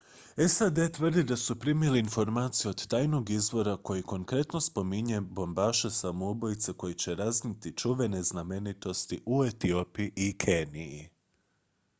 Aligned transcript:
"sad 0.51 0.79
tvrdi 0.93 1.23
da 1.23 1.35
su 1.37 1.55
primili 1.59 1.99
informacije 1.99 2.69
od 2.69 2.87
tajnog 2.87 3.29
izvora 3.29 3.77
koji 3.83 4.01
konkretno 4.01 4.61
spominje 4.61 5.21
bombaše 5.21 5.89
samoubojice 5.89 6.73
koji 6.73 6.93
će 6.93 7.15
raznijeti 7.15 7.77
"čuvene 7.77 8.23
znamenitosti" 8.23 9.19
u 9.25 9.45
etiopiji 9.45 10.11
i 10.15 10.37
keniji. 10.37 11.09